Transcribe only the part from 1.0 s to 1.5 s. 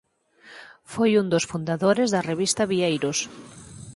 un dos